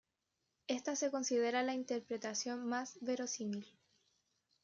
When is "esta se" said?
0.67-1.11